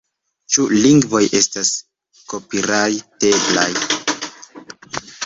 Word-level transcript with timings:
Ĉu 0.53 0.63
lingvoj 0.85 1.19
estas 1.39 1.69
kopirajteblaj 2.31 3.67